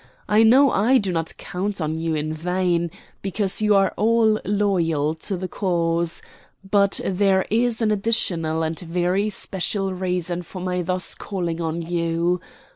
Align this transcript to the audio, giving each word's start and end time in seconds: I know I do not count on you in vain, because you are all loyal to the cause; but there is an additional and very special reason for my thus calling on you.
I 0.27 0.41
know 0.41 0.71
I 0.71 0.97
do 0.97 1.11
not 1.11 1.37
count 1.37 1.79
on 1.79 1.99
you 1.99 2.15
in 2.15 2.33
vain, 2.33 2.89
because 3.21 3.61
you 3.61 3.75
are 3.75 3.93
all 3.97 4.39
loyal 4.45 5.13
to 5.13 5.37
the 5.37 5.47
cause; 5.47 6.23
but 6.67 6.99
there 7.05 7.45
is 7.51 7.83
an 7.83 7.91
additional 7.91 8.63
and 8.63 8.79
very 8.79 9.29
special 9.29 9.93
reason 9.93 10.41
for 10.41 10.59
my 10.59 10.81
thus 10.81 11.13
calling 11.13 11.61
on 11.61 11.83
you. 11.83 12.41